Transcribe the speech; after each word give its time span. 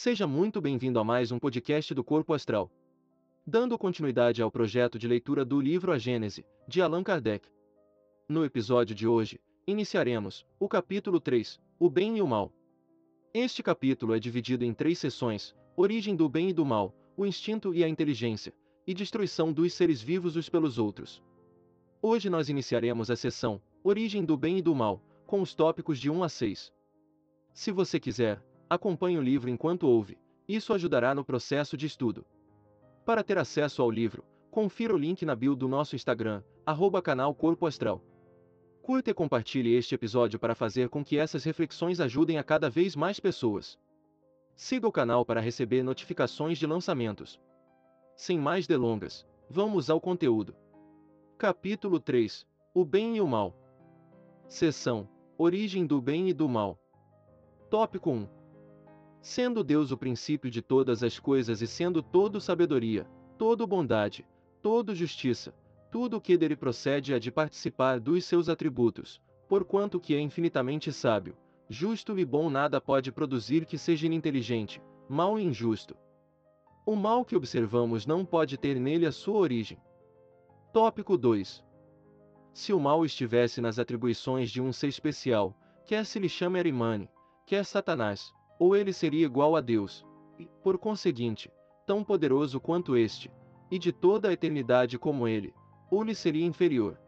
Seja 0.00 0.28
muito 0.28 0.60
bem-vindo 0.60 1.00
a 1.00 1.02
mais 1.02 1.32
um 1.32 1.40
podcast 1.40 1.92
do 1.92 2.04
Corpo 2.04 2.32
Astral. 2.32 2.70
Dando 3.44 3.76
continuidade 3.76 4.40
ao 4.40 4.48
projeto 4.48 4.96
de 4.96 5.08
leitura 5.08 5.44
do 5.44 5.60
livro 5.60 5.90
A 5.90 5.98
Gênese, 5.98 6.46
de 6.68 6.80
Allan 6.80 7.02
Kardec. 7.02 7.48
No 8.28 8.44
episódio 8.44 8.94
de 8.94 9.08
hoje, 9.08 9.40
iniciaremos 9.66 10.46
o 10.56 10.68
capítulo 10.68 11.18
3, 11.18 11.60
O 11.80 11.90
Bem 11.90 12.16
e 12.16 12.22
o 12.22 12.28
Mal. 12.28 12.52
Este 13.34 13.60
capítulo 13.60 14.14
é 14.14 14.20
dividido 14.20 14.64
em 14.64 14.72
três 14.72 15.00
sessões: 15.00 15.52
Origem 15.76 16.14
do 16.14 16.28
Bem 16.28 16.50
e 16.50 16.52
do 16.52 16.64
Mal, 16.64 16.94
o 17.16 17.26
Instinto 17.26 17.74
e 17.74 17.82
a 17.82 17.88
Inteligência, 17.88 18.54
e 18.86 18.94
Destruição 18.94 19.52
dos 19.52 19.74
Seres 19.74 20.00
Vivos 20.00 20.36
uns 20.36 20.48
pelos 20.48 20.78
Outros. 20.78 21.20
Hoje 22.00 22.30
nós 22.30 22.48
iniciaremos 22.48 23.10
a 23.10 23.16
sessão 23.16 23.60
Origem 23.82 24.24
do 24.24 24.36
Bem 24.36 24.58
e 24.58 24.62
do 24.62 24.76
Mal, 24.76 25.02
com 25.26 25.42
os 25.42 25.56
tópicos 25.56 25.98
de 25.98 26.08
1 26.08 26.22
a 26.22 26.28
6. 26.28 26.72
Se 27.52 27.72
você 27.72 27.98
quiser, 27.98 28.40
acompanhe 28.68 29.18
o 29.18 29.22
livro 29.22 29.48
enquanto 29.48 29.88
ouve, 29.88 30.18
isso 30.48 30.72
ajudará 30.72 31.14
no 31.14 31.24
processo 31.24 31.76
de 31.76 31.86
estudo. 31.86 32.24
Para 33.04 33.22
ter 33.22 33.38
acesso 33.38 33.82
ao 33.82 33.90
livro, 33.90 34.24
confira 34.50 34.94
o 34.94 34.98
link 34.98 35.24
na 35.24 35.34
bio 35.34 35.54
do 35.54 35.68
nosso 35.68 35.94
Instagram, 35.94 36.42
arroba 36.64 37.02
canal 37.02 37.34
Corpo 37.34 37.66
Astral. 37.66 38.02
Curta 38.82 39.10
e 39.10 39.14
compartilhe 39.14 39.74
este 39.74 39.94
episódio 39.94 40.38
para 40.38 40.54
fazer 40.54 40.88
com 40.88 41.04
que 41.04 41.18
essas 41.18 41.44
reflexões 41.44 42.00
ajudem 42.00 42.38
a 42.38 42.42
cada 42.42 42.70
vez 42.70 42.96
mais 42.96 43.20
pessoas. 43.20 43.78
Siga 44.56 44.88
o 44.88 44.92
canal 44.92 45.24
para 45.24 45.40
receber 45.40 45.82
notificações 45.82 46.58
de 46.58 46.66
lançamentos. 46.66 47.38
Sem 48.16 48.38
mais 48.38 48.66
delongas, 48.66 49.26
vamos 49.48 49.90
ao 49.90 50.00
conteúdo. 50.00 50.56
Capítulo 51.36 52.00
3 52.00 52.46
O 52.74 52.84
Bem 52.84 53.16
e 53.16 53.20
o 53.20 53.28
Mal. 53.28 53.54
Seção 54.48 55.08
Origem 55.36 55.86
do 55.86 56.00
Bem 56.00 56.30
e 56.30 56.32
do 56.32 56.48
Mal. 56.48 56.78
Tópico 57.70 58.10
1 58.10 58.37
Sendo 59.20 59.64
Deus 59.64 59.90
o 59.90 59.96
princípio 59.96 60.50
de 60.50 60.62
todas 60.62 61.02
as 61.02 61.18
coisas 61.18 61.60
e 61.60 61.66
sendo 61.66 62.02
todo 62.02 62.40
sabedoria, 62.40 63.04
todo 63.36 63.66
bondade, 63.66 64.26
todo 64.62 64.94
justiça, 64.94 65.54
tudo 65.90 66.16
o 66.16 66.20
que 66.20 66.36
dele 66.36 66.56
procede 66.56 67.12
é 67.12 67.18
de 67.18 67.30
participar 67.30 67.98
dos 67.98 68.24
seus 68.24 68.48
atributos, 68.48 69.20
porquanto 69.48 69.98
que 69.98 70.14
é 70.14 70.20
infinitamente 70.20 70.92
sábio, 70.92 71.36
justo 71.68 72.18
e 72.18 72.24
bom 72.24 72.48
nada 72.50 72.80
pode 72.80 73.10
produzir 73.10 73.64
que 73.64 73.78
seja 73.78 74.06
ininteligente, 74.06 74.80
mal 75.08 75.38
e 75.38 75.44
injusto. 75.44 75.96
O 76.86 76.94
mal 76.94 77.24
que 77.24 77.36
observamos 77.36 78.06
não 78.06 78.24
pode 78.24 78.56
ter 78.56 78.78
nele 78.78 79.04
a 79.06 79.12
sua 79.12 79.38
origem. 79.38 79.78
Tópico 80.72 81.16
2 81.16 81.64
Se 82.52 82.72
o 82.72 82.80
mal 82.80 83.04
estivesse 83.04 83.60
nas 83.60 83.78
atribuições 83.78 84.50
de 84.50 84.60
um 84.60 84.72
ser 84.72 84.88
especial, 84.88 85.54
quer 85.86 86.04
se 86.04 86.18
lhe 86.18 86.28
chame 86.28 86.58
Arimane, 86.58 87.10
quer 87.46 87.64
Satanás, 87.64 88.32
ou 88.58 88.74
ele 88.74 88.92
seria 88.92 89.24
igual 89.24 89.56
a 89.56 89.60
Deus, 89.60 90.04
e, 90.38 90.48
por 90.62 90.78
conseguinte, 90.78 91.50
tão 91.86 92.02
poderoso 92.04 92.60
quanto 92.60 92.96
este, 92.96 93.30
e 93.70 93.78
de 93.78 93.92
toda 93.92 94.28
a 94.28 94.32
eternidade 94.32 94.98
como 94.98 95.28
ele, 95.28 95.54
ou 95.90 96.02
lhe 96.02 96.14
seria 96.14 96.44
inferior. 96.44 96.98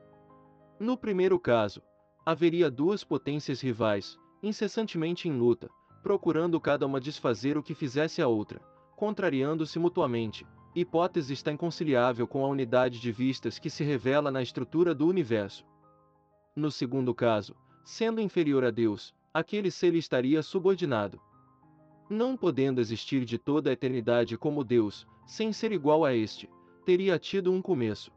No 0.79 0.97
primeiro 0.97 1.39
caso, 1.39 1.83
haveria 2.25 2.71
duas 2.71 3.05
potências 3.05 3.61
rivais, 3.61 4.19
incessantemente 4.43 5.29
em 5.29 5.33
luta, 5.33 5.69
procurando 6.03 6.59
cada 6.61 6.87
uma 6.87 7.01
desfazer 7.01 7.59
o 7.59 7.63
que 7.63 7.75
fizesse 7.75 8.23
a 8.23 8.29
outra, 8.29 8.61
contrariando-se 8.97 9.79
mutuamente. 9.79 10.47
Hipótese 10.75 11.33
está 11.33 11.51
inconciliável 11.51 12.27
com 12.27 12.45
a 12.45 12.49
unidade 12.49 13.01
de 13.01 13.11
vistas 13.11 13.59
que 13.59 13.69
se 13.69 13.83
revela 13.83 14.31
na 14.31 14.41
estrutura 14.41 14.95
do 14.95 15.07
universo. 15.07 15.65
No 16.55 16.71
segundo 16.71 17.15
caso, 17.15 17.55
sendo 17.85 18.21
inferior 18.21 18.65
a 18.65 18.71
Deus, 18.71 19.15
aquele 19.35 19.71
ser 19.71 19.91
lhe 19.91 19.99
estaria 19.99 20.43
subordinado. 20.43 21.21
Não 22.13 22.37
podendo 22.37 22.81
existir 22.81 23.25
de 23.25 23.39
toda 23.39 23.71
a 23.71 23.73
eternidade 23.73 24.37
como 24.37 24.65
Deus, 24.65 25.07
sem 25.25 25.53
ser 25.53 25.71
igual 25.71 26.05
a 26.05 26.13
este, 26.13 26.51
teria 26.85 27.17
tido 27.21 27.53
um 27.53 27.63
começo. 27.63 28.11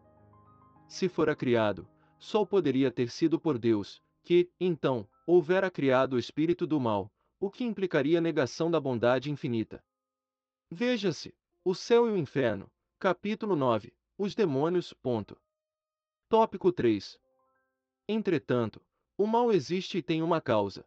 Se 0.87 1.07
fora 1.07 1.35
criado, 1.35 1.87
só 2.17 2.43
poderia 2.43 2.89
ter 2.89 3.11
sido 3.11 3.39
por 3.39 3.59
Deus, 3.59 4.01
que, 4.23 4.49
então, 4.59 5.07
houvera 5.27 5.69
criado 5.69 6.13
o 6.13 6.17
espírito 6.17 6.65
do 6.65 6.79
mal, 6.79 7.13
o 7.39 7.51
que 7.51 7.63
implicaria 7.63 8.19
negação 8.19 8.71
da 8.71 8.79
bondade 8.79 9.29
infinita. 9.29 9.83
Veja-se, 10.71 11.35
o 11.63 11.75
céu 11.75 12.07
e 12.07 12.13
o 12.13 12.17
inferno, 12.17 12.71
capítulo 12.97 13.55
9, 13.55 13.93
os 14.17 14.33
demônios, 14.33 14.91
ponto. 14.91 15.39
Tópico 16.27 16.71
3. 16.71 17.19
Entretanto, 18.07 18.81
o 19.15 19.27
mal 19.27 19.51
existe 19.51 19.99
e 19.99 20.01
tem 20.01 20.23
uma 20.23 20.41
causa. 20.41 20.83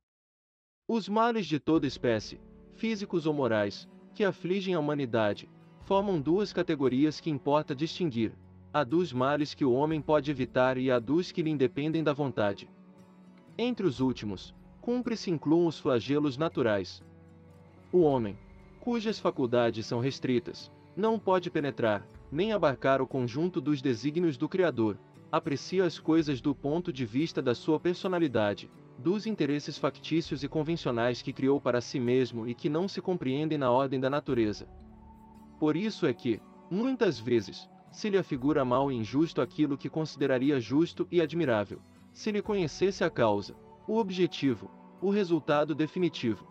Os 0.88 1.08
males 1.08 1.47
de 1.47 1.60
toda 1.60 1.86
espécie, 1.86 2.41
físicos 2.76 3.26
ou 3.26 3.34
morais, 3.34 3.88
que 4.14 4.22
afligem 4.22 4.75
a 4.75 4.81
humanidade, 4.81 5.48
formam 5.81 6.20
duas 6.20 6.53
categorias 6.53 7.20
que 7.20 7.31
importa 7.31 7.75
distinguir: 7.75 8.32
a 8.72 8.84
dos 8.84 9.12
males 9.12 9.54
que 9.54 9.64
o 9.64 9.72
homem 9.72 10.00
pode 10.00 10.31
evitar 10.31 10.76
e 10.76 10.91
a 10.91 10.98
dos 10.98 11.32
que 11.32 11.42
lhe 11.42 11.50
independem 11.50 12.04
da 12.04 12.12
vontade. 12.12 12.69
Entre 13.59 13.87
os 13.87 14.00
últimos, 14.00 14.54
cumpre-se 14.81 15.31
incluam 15.31 15.66
os 15.66 15.78
flagelos 15.81 16.37
naturais. 16.37 17.03
O 17.91 18.00
homem, 18.00 18.38
cujas 18.78 19.19
faculdades 19.19 19.87
são 19.87 19.98
restritas, 19.98 20.70
não 20.94 21.19
pode 21.19 21.50
penetrar, 21.50 22.06
nem 22.31 22.53
abarcar 22.53 23.00
o 23.00 23.06
conjunto 23.06 23.60
dos 23.60 23.81
desígnios 23.81 24.37
do 24.37 24.48
Criador, 24.48 24.98
aprecia 25.36 25.84
as 25.84 25.98
coisas 25.98 26.41
do 26.41 26.54
ponto 26.54 26.92
de 26.92 27.04
vista 27.04 27.42
da 27.42 27.54
sua 27.54 27.78
personalidade, 27.78 28.70
dos 28.98 29.26
interesses 29.26 29.76
factícios 29.76 30.42
e 30.42 30.48
convencionais 30.48 31.20
que 31.20 31.32
criou 31.32 31.60
para 31.60 31.80
si 31.80 32.00
mesmo 32.00 32.48
e 32.48 32.54
que 32.54 32.69
não 32.69 32.88
se 32.88 33.02
compreendem 33.02 33.58
na 33.58 33.70
ordem 33.70 34.00
da 34.00 34.08
natureza. 34.08 34.66
Por 35.60 35.76
isso 35.76 36.06
é 36.06 36.14
que, 36.14 36.41
muitas 36.70 37.19
vezes, 37.19 37.69
se 37.92 38.08
lhe 38.08 38.19
afigura 38.19 38.64
mal 38.64 38.91
e 38.91 38.94
injusto 38.94 39.41
aquilo 39.41 39.76
que 39.76 39.88
consideraria 39.88 40.58
justo 40.58 41.06
e 41.10 41.20
admirável, 41.20 41.80
se 42.12 42.30
lhe 42.30 42.41
conhecesse 42.41 43.04
a 43.04 43.10
causa, 43.10 43.54
o 43.86 43.98
objetivo, 43.98 44.70
o 45.00 45.10
resultado 45.10 45.75
definitivo. 45.75 46.46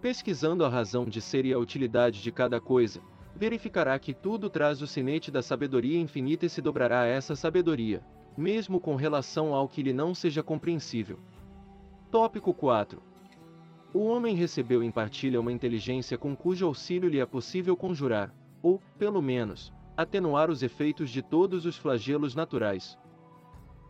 Pesquisando 0.00 0.64
a 0.64 0.68
razão 0.68 1.04
de 1.04 1.20
ser 1.20 1.44
e 1.44 1.52
a 1.52 1.58
utilidade 1.58 2.22
de 2.22 2.32
cada 2.32 2.60
coisa, 2.60 3.02
verificará 3.34 3.98
que 3.98 4.12
tudo 4.12 4.50
traz 4.50 4.82
o 4.82 4.86
sinete 4.86 5.30
da 5.30 5.42
sabedoria 5.42 5.98
infinita 5.98 6.46
e 6.46 6.48
se 6.50 6.60
dobrará 6.60 7.02
a 7.02 7.06
essa 7.06 7.34
sabedoria, 7.34 8.02
mesmo 8.36 8.80
com 8.80 8.96
relação 8.96 9.54
ao 9.54 9.68
que 9.68 9.82
lhe 9.82 9.92
não 9.92 10.14
seja 10.14 10.42
compreensível. 10.42 11.18
Tópico 12.10 12.52
4. 12.52 13.02
O 13.92 14.04
homem 14.04 14.36
recebeu 14.36 14.82
em 14.82 14.90
partilha 14.90 15.40
uma 15.40 15.52
inteligência 15.52 16.16
com 16.16 16.36
cujo 16.36 16.66
auxílio 16.66 17.08
lhe 17.08 17.18
é 17.18 17.26
possível 17.26 17.76
conjurar, 17.76 18.32
ou, 18.62 18.80
pelo 18.98 19.20
menos, 19.20 19.72
atenuar 19.96 20.50
os 20.50 20.62
efeitos 20.62 21.10
de 21.10 21.22
todos 21.22 21.66
os 21.66 21.76
flagelos 21.76 22.34
naturais. 22.34 22.96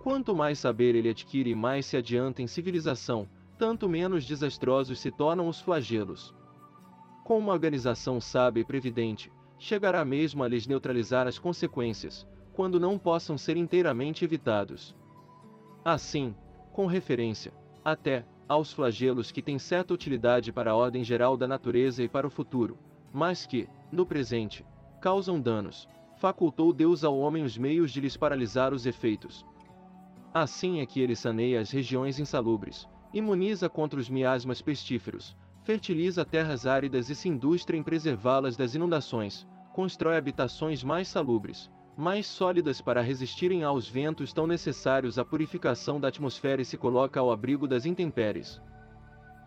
Quanto 0.01 0.35
mais 0.35 0.59
saber 0.59 0.95
ele 0.95 1.11
adquire 1.11 1.51
e 1.51 1.55
mais 1.55 1.85
se 1.85 1.97
adianta 1.97 2.41
em 2.41 2.47
civilização, 2.47 3.29
tanto 3.59 3.89
menos 3.89 4.25
desastrosos 4.25 4.99
se 4.99 5.11
tornam 5.11 5.47
os 5.47 5.61
flagelos. 5.61 6.35
Com 7.31 7.39
uma 7.39 7.53
organização 7.53 8.21
sábia 8.21 8.63
e 8.63 8.65
previdente, 8.65 9.31
chegará 9.57 10.05
mesmo 10.05 10.43
a 10.43 10.49
lhes 10.49 10.67
neutralizar 10.67 11.29
as 11.29 11.39
consequências, 11.39 12.27
quando 12.53 12.81
não 12.81 12.99
possam 12.99 13.39
ser 13.39 13.57
inteiramente 13.57 14.25
evitados. 14.25 14.97
Assim, 15.85 16.35
com 16.73 16.87
referência, 16.87 17.53
até 17.85 18.27
aos 18.49 18.73
flagelos 18.73 19.31
que 19.31 19.41
têm 19.41 19.61
certa 19.61 19.95
utilidade 19.95 20.53
para 20.53 20.73
a 20.73 20.75
ordem 20.75 21.05
geral 21.05 21.37
da 21.37 21.47
natureza 21.47 22.03
e 22.03 22.09
para 22.09 22.27
o 22.27 22.31
futuro, 22.31 22.77
mas 23.13 23.47
que, 23.47 23.69
no 23.93 24.05
presente, 24.05 24.67
causam 25.01 25.41
danos, 25.41 25.89
facultou 26.17 26.73
Deus 26.73 27.05
ao 27.05 27.17
homem 27.17 27.45
os 27.45 27.57
meios 27.57 27.93
de 27.93 28.01
lhes 28.01 28.17
paralisar 28.17 28.75
os 28.75 28.87
efeitos. 28.87 29.47
Assim 30.35 30.81
é 30.81 30.85
que 30.85 30.99
ele 30.99 31.15
saneia 31.15 31.61
as 31.61 31.71
regiões 31.71 32.19
insalubres, 32.19 32.89
imuniza 33.15 33.69
contra 33.69 34.01
os 34.01 34.11
miasmas 34.11 34.61
pestíferos, 34.61 35.37
fertiliza 35.71 36.25
terras 36.25 36.67
áridas 36.67 37.09
e 37.11 37.15
se 37.15 37.29
industra 37.29 37.77
em 37.77 37.83
preservá-las 37.83 38.57
das 38.57 38.75
inundações, 38.75 39.47
constrói 39.73 40.17
habitações 40.17 40.83
mais 40.83 41.07
salubres, 41.07 41.71
mais 41.97 42.27
sólidas 42.27 42.81
para 42.81 43.01
resistirem 43.01 43.63
aos 43.63 43.89
ventos 43.89 44.33
tão 44.33 44.49
necessários 44.49 45.17
à 45.17 45.25
purificação 45.25 46.01
da 46.01 46.09
atmosfera 46.09 46.61
e 46.61 46.65
se 46.65 46.77
coloca 46.77 47.21
ao 47.21 47.31
abrigo 47.31 47.69
das 47.69 47.87
intempéries. 47.87 48.61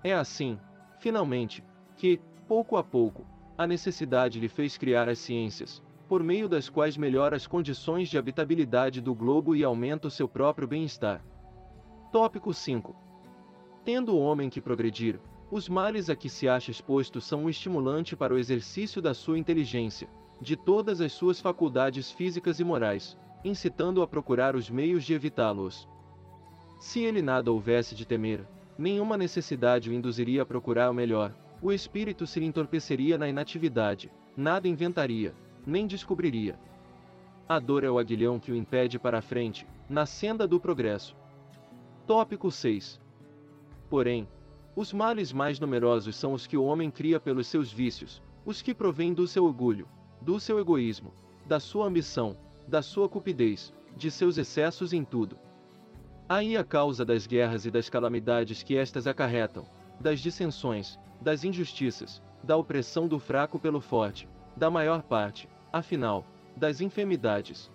É 0.01 0.13
assim, 0.13 0.57
finalmente, 0.97 1.61
que, 1.97 2.21
pouco 2.47 2.77
a 2.77 2.83
pouco, 2.85 3.25
a 3.57 3.67
necessidade 3.67 4.39
lhe 4.39 4.47
fez 4.47 4.77
criar 4.77 5.09
as 5.09 5.19
ciências, 5.19 5.83
por 6.07 6.23
meio 6.23 6.47
das 6.47 6.69
quais 6.69 6.95
melhora 6.95 7.35
as 7.35 7.45
condições 7.45 8.07
de 8.07 8.17
habitabilidade 8.17 9.01
do 9.01 9.13
globo 9.13 9.57
e 9.57 9.61
aumenta 9.61 10.07
o 10.07 10.11
seu 10.11 10.29
próprio 10.29 10.69
bem-estar. 10.69 11.21
Tópico 12.13 12.53
5. 12.53 12.95
Tendo 13.83 14.15
o 14.15 14.19
homem 14.19 14.49
que 14.49 14.61
progredir, 14.61 15.19
os 15.53 15.69
males 15.69 16.09
a 16.09 16.15
que 16.15 16.29
se 16.29 16.49
acha 16.49 16.71
exposto 16.71 17.21
são 17.21 17.43
um 17.43 17.49
estimulante 17.49 18.15
para 18.15 18.33
o 18.33 18.39
exercício 18.39 18.99
da 18.99 19.13
sua 19.13 19.37
inteligência, 19.37 20.09
de 20.41 20.55
todas 20.57 20.99
as 20.99 21.11
suas 21.13 21.39
faculdades 21.39 22.09
físicas 22.09 22.59
e 22.59 22.63
morais, 22.63 23.15
incitando-o 23.45 24.01
a 24.01 24.07
procurar 24.07 24.55
os 24.55 24.67
meios 24.67 25.03
de 25.03 25.13
evitá-los. 25.13 25.87
Se 26.79 27.03
ele 27.03 27.21
nada 27.21 27.51
houvesse 27.51 27.93
de 27.93 28.03
temer, 28.03 28.43
nenhuma 28.75 29.15
necessidade 29.15 29.91
o 29.91 29.93
induziria 29.93 30.41
a 30.41 30.45
procurar 30.45 30.89
o 30.89 30.93
melhor, 30.93 31.31
o 31.61 31.71
espírito 31.71 32.25
se 32.25 32.39
lhe 32.39 32.47
entorpeceria 32.47 33.15
na 33.15 33.29
inatividade, 33.29 34.11
nada 34.35 34.67
inventaria, 34.67 35.35
nem 35.67 35.85
descobriria. 35.85 36.57
A 37.47 37.59
dor 37.59 37.83
é 37.83 37.91
o 37.91 37.99
aguilhão 37.99 38.39
que 38.39 38.51
o 38.51 38.55
impede 38.55 38.97
para 38.97 39.19
a 39.19 39.21
frente, 39.21 39.67
na 39.87 40.07
senda 40.07 40.47
do 40.47 40.59
progresso. 40.59 41.15
Tópico 42.07 42.49
6. 42.49 42.99
Porém, 43.87 44.27
os 44.75 44.91
males 44.91 45.31
mais 45.31 45.59
numerosos 45.59 46.15
são 46.15 46.33
os 46.33 46.47
que 46.47 46.57
o 46.57 46.63
homem 46.63 46.89
cria 46.89 47.19
pelos 47.19 47.47
seus 47.47 47.71
vícios, 47.71 48.21
os 48.45 48.61
que 48.61 48.73
provêm 48.73 49.13
do 49.13 49.27
seu 49.27 49.45
orgulho, 49.45 49.87
do 50.19 50.39
seu 50.39 50.59
egoísmo, 50.59 51.13
da 51.45 51.59
sua 51.59 51.85
ambição, 51.85 52.35
da 52.67 52.81
sua 52.81 53.07
cupidez, 53.07 53.73
de 53.95 54.09
seus 54.09 54.37
excessos 54.37 54.93
em 54.93 55.03
tudo. 55.03 55.37
Aí 56.27 56.57
a 56.57 56.63
causa 56.63 57.05
das 57.05 57.27
guerras 57.27 57.65
e 57.65 57.71
das 57.71 57.89
calamidades 57.89 58.63
que 58.63 58.75
estas 58.75 59.05
acarretam, 59.05 59.65
das 59.99 60.19
dissensões, 60.19 60.97
das 61.21 61.43
injustiças, 61.43 62.21
da 62.43 62.57
opressão 62.57 63.07
do 63.07 63.19
fraco 63.19 63.59
pelo 63.59 63.79
forte, 63.79 64.27
da 64.55 64.69
maior 64.69 65.03
parte, 65.03 65.47
afinal, 65.71 66.25
das 66.55 66.81
enfermidades. 66.81 67.71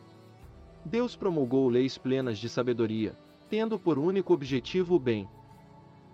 Deus 0.85 1.15
promulgou 1.15 1.69
leis 1.69 1.99
plenas 1.99 2.39
de 2.39 2.49
sabedoria, 2.49 3.17
tendo 3.49 3.79
por 3.79 3.99
único 3.99 4.33
objetivo 4.33 4.97
o 4.97 4.99
bem. 4.99 5.29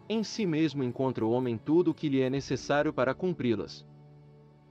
Em 0.07 0.23
si 0.23 0.45
mesmo 0.45 0.85
encontra 0.85 1.25
o 1.25 1.31
homem 1.31 1.57
tudo 1.57 1.91
o 1.91 1.95
que 1.95 2.11
lhe 2.11 2.21
é 2.21 2.29
necessário 2.29 2.93
para 2.93 3.15
cumpri-las. 3.15 3.87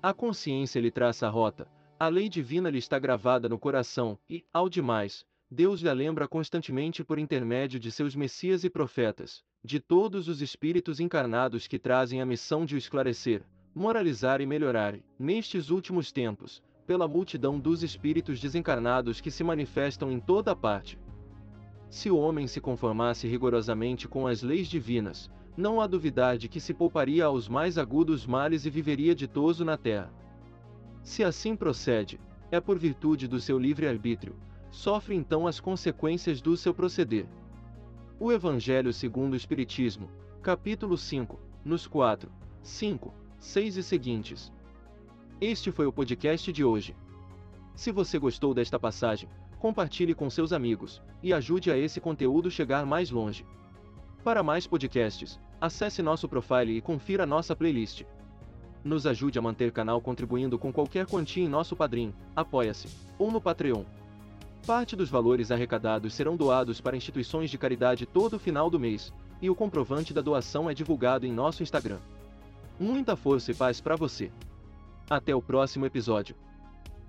A 0.02 0.14
consciência 0.14 0.80
lhe 0.80 0.92
traça 0.92 1.26
a 1.26 1.30
rota, 1.30 1.68
a 2.00 2.08
lei 2.08 2.30
divina 2.30 2.70
lhe 2.70 2.78
está 2.78 3.00
gravada 3.00 3.50
no 3.50 3.58
coração, 3.58 4.20
e, 4.30 4.46
ao 4.54 4.70
demais, 4.70 5.26
Deus 5.50 5.82
lhe 5.82 5.92
lembra 5.94 6.28
constantemente 6.28 7.04
por 7.04 7.18
intermédio 7.18 7.80
de 7.80 7.92
seus 7.92 8.16
messias 8.16 8.64
e 8.64 8.70
profetas, 8.70 9.44
de 9.64 9.80
todos 9.80 10.28
os 10.28 10.42
espíritos 10.42 11.00
encarnados 11.00 11.68
que 11.68 11.80
trazem 11.80 12.22
a 12.22 12.26
missão 12.26 12.66
de 12.66 12.76
o 12.76 12.78
esclarecer, 12.78 13.44
moralizar 13.74 14.40
e 14.42 14.46
melhorar, 14.46 15.00
nestes 15.18 15.70
últimos 15.70 16.12
tempos, 16.12 16.62
pela 16.86 17.08
multidão 17.08 17.60
dos 17.60 17.82
espíritos 17.82 18.40
desencarnados 18.40 19.22
que 19.22 19.32
se 19.32 19.44
manifestam 19.44 20.12
em 20.12 20.20
toda 20.20 20.56
parte. 20.56 21.00
Se 21.94 22.10
o 22.10 22.18
homem 22.18 22.48
se 22.48 22.60
conformasse 22.60 23.28
rigorosamente 23.28 24.08
com 24.08 24.26
as 24.26 24.42
leis 24.42 24.68
divinas, 24.68 25.30
não 25.56 25.80
há 25.80 25.86
duvidar 25.86 26.40
de 26.40 26.50
que 26.50 26.60
se 26.60 26.74
pouparia 26.74 27.26
aos 27.26 27.48
mais 27.48 27.78
agudos 27.78 28.26
males 28.26 28.66
e 28.66 28.70
viveria 28.72 29.14
ditoso 29.14 29.64
na 29.64 29.78
terra. 29.78 30.12
Se 31.04 31.24
assim 31.24 31.56
procede, 31.56 32.20
é 32.50 32.60
por 32.60 32.80
virtude 32.80 33.28
do 33.28 33.40
seu 33.40 33.60
livre-arbítrio, 33.60 34.36
sofre 34.72 35.14
então 35.14 35.46
as 35.46 35.60
consequências 35.60 36.42
do 36.42 36.58
seu 36.58 36.74
proceder. 36.74 37.28
O 38.20 38.32
Evangelho 38.32 38.92
segundo 38.92 39.34
o 39.34 39.38
Espiritismo, 39.38 40.10
capítulo 40.42 40.98
5, 40.98 41.40
nos 41.64 41.86
4, 41.86 42.32
5, 42.64 43.14
6 43.38 43.78
e 43.78 43.84
seguintes. 43.84 44.52
Este 45.40 45.72
foi 45.72 45.86
o 45.86 45.94
podcast 45.94 46.52
de 46.52 46.64
hoje. 46.64 46.96
Se 47.76 47.92
você 47.92 48.18
gostou 48.18 48.52
desta 48.52 48.80
passagem, 48.80 49.30
compartilhe 49.64 50.14
com 50.14 50.30
seus 50.30 50.52
amigos 50.52 51.02
e 51.24 51.32
ajude 51.32 51.72
a 51.72 51.78
esse 51.78 52.02
conteúdo 52.02 52.52
chegar 52.52 52.86
mais 52.86 53.10
longe. 53.10 53.46
Para 54.22 54.44
mais 54.44 54.68
podcasts, 54.68 55.40
acesse 55.62 56.02
nosso 56.02 56.28
profile 56.28 56.76
e 56.76 56.82
confira 56.82 57.26
nossa 57.26 57.56
playlist. 57.56 58.04
Nos 58.84 59.08
ajude 59.08 59.40
a 59.40 59.42
manter 59.42 59.70
o 59.70 59.72
canal 59.72 60.02
contribuindo 60.02 60.60
com 60.60 60.74
qualquer 60.74 61.06
quantia 61.06 61.46
em 61.46 61.48
nosso 61.48 61.78
Padrim, 61.78 62.14
Apoia-se 62.36 62.90
ou 63.18 63.32
no 63.32 63.40
Patreon. 63.40 63.86
Parte 64.68 64.98
dos 64.98 65.10
valores 65.10 65.50
arrecadados 65.50 66.14
serão 66.14 66.36
doados 66.36 66.82
para 66.82 66.98
instituições 66.98 67.50
de 67.50 67.58
caridade 67.58 68.06
todo 68.06 68.38
final 68.38 68.70
do 68.70 68.78
mês, 68.78 69.14
e 69.42 69.50
o 69.50 69.56
comprovante 69.56 70.14
da 70.14 70.20
doação 70.20 70.70
é 70.70 70.74
divulgado 70.74 71.26
em 71.26 71.32
nosso 71.32 71.64
Instagram. 71.64 72.00
Muita 72.78 73.16
força 73.16 73.52
e 73.52 73.56
paz 73.56 73.80
para 73.80 73.96
você. 73.96 74.30
Até 75.10 75.34
o 75.34 75.42
próximo 75.42 75.86
episódio. 75.86 76.36